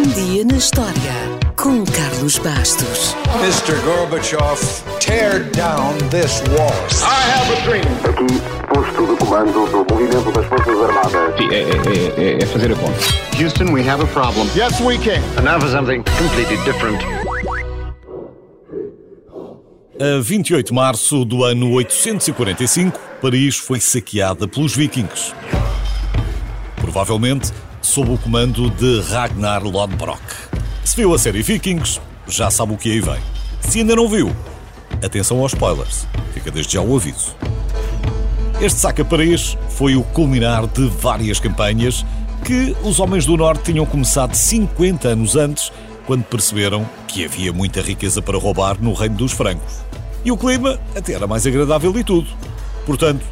[0.00, 0.94] Um dia na história
[1.56, 3.14] com Carlos Bastos.
[3.42, 3.78] Mr.
[3.84, 4.58] Gorbachev,
[4.98, 6.72] tear down this wall.
[7.02, 7.84] I have a dream.
[8.08, 11.36] Aqui, posto de comando do movimento das Forças Armadas.
[11.36, 12.98] Sim, é, é, é, é fazer a conta.
[13.38, 14.48] Houston, we have a problem.
[14.56, 15.20] Yes, we can.
[15.36, 17.04] And now for something completely different.
[20.00, 25.34] A 28 de março do ano 845, Paris foi saqueada pelos vikings.
[26.76, 27.52] Provavelmente
[27.82, 30.20] sob o comando de Ragnar Lodbrok.
[30.84, 33.20] Se viu a série Vikings, já sabe o que aí vem.
[33.60, 34.34] Se ainda não viu,
[35.02, 36.06] atenção aos spoilers.
[36.32, 37.34] Fica desde já o aviso.
[38.60, 42.04] Este saque a Paris foi o culminar de várias campanhas
[42.44, 45.72] que os homens do Norte tinham começado 50 anos antes,
[46.06, 49.80] quando perceberam que havia muita riqueza para roubar no reino dos francos.
[50.24, 52.28] E o clima até era mais agradável e tudo.
[52.84, 53.24] Portanto,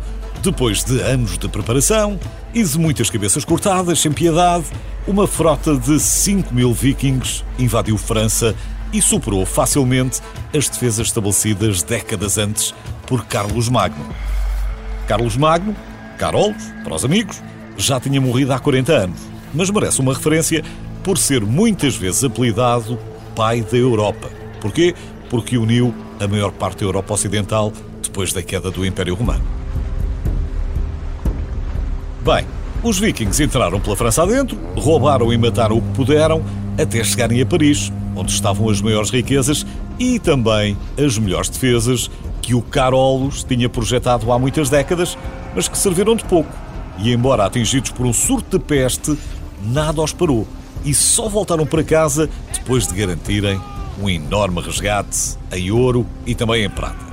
[0.42, 2.18] depois de anos de preparação
[2.54, 4.66] e de muitas cabeças cortadas, sem piedade,
[5.06, 8.54] uma frota de 5 mil vikings invadiu França
[8.92, 10.20] e superou facilmente
[10.54, 12.74] as defesas estabelecidas décadas antes
[13.06, 14.06] por Carlos Magno.
[15.06, 15.74] Carlos Magno,
[16.16, 17.42] Carolos, para os amigos,
[17.76, 19.20] já tinha morrido há 40 anos,
[19.52, 20.64] mas merece uma referência
[21.02, 22.98] por ser muitas vezes apelidado
[23.34, 24.28] Pai da Europa.
[24.60, 24.94] Porquê?
[25.30, 29.57] Porque uniu a maior parte da Europa Ocidental depois da queda do Império Romano.
[32.22, 32.46] Bem,
[32.82, 36.42] os vikings entraram pela França adentro, roubaram e mataram o que puderam
[36.80, 39.66] até chegarem a Paris, onde estavam as maiores riquezas
[39.98, 45.18] e também as melhores defesas que o Carolos tinha projetado há muitas décadas,
[45.54, 46.52] mas que serviram de pouco.
[46.98, 49.16] E embora atingidos por um surto de peste,
[49.62, 50.46] nada os parou
[50.84, 53.60] e só voltaram para casa depois de garantirem
[54.00, 57.08] um enorme resgate em ouro e também em prata.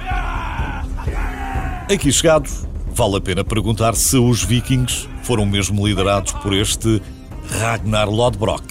[1.92, 7.02] Aqui chegados, vale a pena perguntar se os vikings foram mesmo liderados por este
[7.60, 8.64] Ragnar Lodbrok.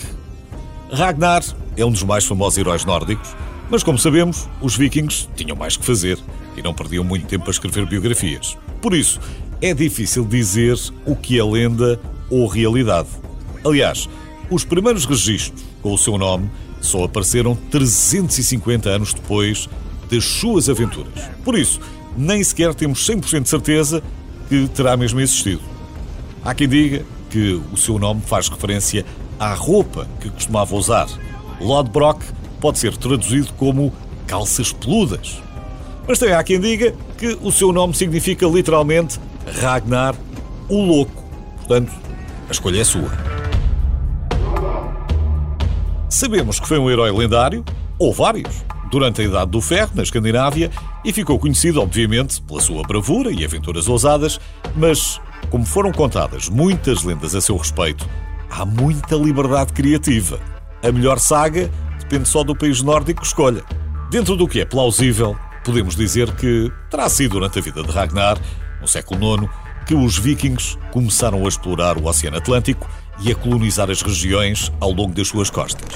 [0.90, 1.44] Ragnar
[1.76, 3.36] é um dos mais famosos heróis nórdicos,
[3.68, 6.18] mas como sabemos, os vikings tinham mais que fazer
[6.56, 8.56] e não perdiam muito tempo a escrever biografias.
[8.80, 9.20] Por isso,
[9.60, 13.08] é difícil dizer o que é lenda ou realidade.
[13.62, 14.08] Aliás,
[14.50, 19.68] os primeiros registros com o seu nome só apareceram 350 anos depois
[20.10, 21.28] das suas aventuras.
[21.44, 21.78] Por isso,
[22.16, 24.02] nem sequer temos 100% de certeza
[24.48, 25.62] que terá mesmo existido.
[26.44, 29.04] Há quem diga que o seu nome faz referência
[29.38, 31.08] à roupa que costumava usar.
[31.60, 32.24] Lodbrok
[32.60, 33.92] pode ser traduzido como
[34.26, 35.42] calças peludas.
[36.06, 39.18] Mas também há quem diga que o seu nome significa literalmente
[39.60, 40.14] Ragnar,
[40.68, 41.24] o Louco.
[41.58, 41.92] Portanto,
[42.48, 43.10] a escolha é sua.
[46.08, 47.64] Sabemos que foi um herói lendário,
[47.98, 50.70] ou vários, durante a Idade do Ferro, na Escandinávia,
[51.04, 54.40] e ficou conhecido, obviamente, pela sua bravura e aventuras ousadas,
[54.76, 58.08] mas, como foram contadas muitas lendas a seu respeito,
[58.50, 60.38] há muita liberdade criativa.
[60.82, 63.62] A melhor saga depende só do país nórdico que escolha.
[64.10, 68.38] Dentro do que é plausível, podemos dizer que terá sido durante a vida de Ragnar,
[68.80, 69.48] no século IX,
[69.86, 72.88] que os vikings começaram a explorar o Oceano Atlântico
[73.20, 75.88] e a colonizar as regiões ao longo das suas costas.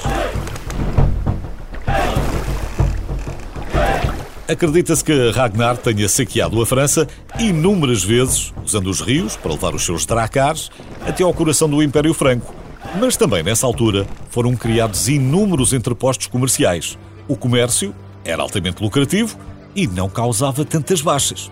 [4.49, 7.07] Acredita-se que Ragnar tenha saqueado a França
[7.39, 10.71] inúmeras vezes, usando os rios para levar os seus dracars
[11.07, 12.55] até ao coração do Império Franco.
[12.99, 16.97] Mas também nessa altura foram criados inúmeros entrepostos comerciais.
[17.29, 17.95] O comércio
[18.25, 19.37] era altamente lucrativo
[19.77, 21.51] e não causava tantas baixas.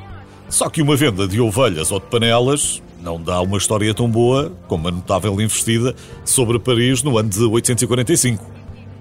[0.49, 4.51] Só que uma venda de ovelhas ou de panelas não dá uma história tão boa
[4.67, 8.56] como a notável investida sobre Paris no ano de 845.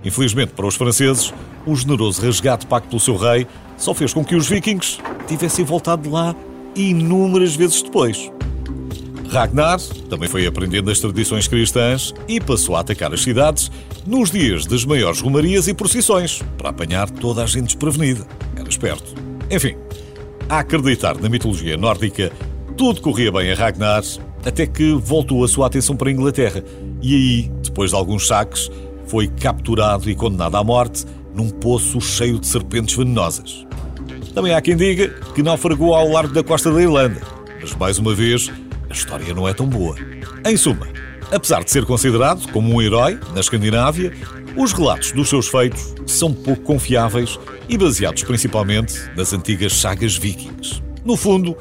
[0.06, 1.34] Infelizmente para os franceses,
[1.66, 6.04] o generoso resgate pago pelo seu rei só fez com que os vikings tivessem voltado
[6.04, 6.36] de lá
[6.76, 8.32] inúmeras vezes depois.
[9.28, 9.80] Ragnar
[10.10, 13.72] também foi aprendendo as tradições cristãs e passou a atacar as cidades
[14.06, 18.26] nos dias das maiores romarias e procissões, para apanhar toda a gente desprevenida.
[18.56, 19.16] Era esperto.
[19.50, 19.76] Enfim,
[20.48, 22.32] a acreditar na mitologia nórdica,
[22.78, 24.04] tudo corria bem a Ragnar,
[24.46, 26.64] até que voltou a sua atenção para a Inglaterra.
[27.02, 28.70] E aí, depois de alguns saques,
[29.08, 33.66] foi capturado e condenado à morte num poço cheio de serpentes venenosas.
[34.34, 37.22] Também há quem diga que naufragou ao largo da costa da Irlanda,
[37.62, 38.52] mas mais uma vez,
[38.90, 39.96] a história não é tão boa.
[40.46, 40.88] Em suma,
[41.32, 44.14] apesar de ser considerado como um herói na Escandinávia,
[44.56, 50.82] os relatos dos seus feitos são pouco confiáveis e baseados principalmente nas antigas sagas vikings.
[51.04, 51.58] No fundo,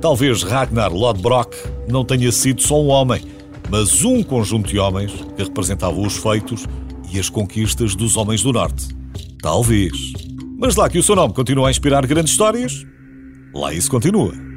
[0.00, 1.56] talvez Ragnar Lodbrok
[1.88, 3.22] não tenha sido só um homem,
[3.68, 6.66] mas um conjunto de homens que representavam os feitos
[7.12, 8.88] e as conquistas dos homens do Norte.
[9.42, 9.92] Talvez.
[10.58, 12.84] Mas lá que o seu nome continua a inspirar grandes histórias,
[13.54, 14.47] lá isso continua.